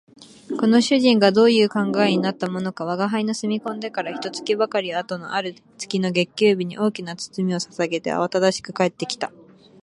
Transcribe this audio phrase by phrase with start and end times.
[0.59, 9.31] この主人がどういう考えになったものか吾輩の住み込んでから一月ばかり後のある月の月給日に、大きな包みを提げてあわただしく帰って来た